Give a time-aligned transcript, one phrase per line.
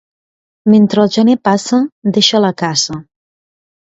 [0.75, 1.79] Mentre el gener passa
[2.15, 2.97] deixa la caça.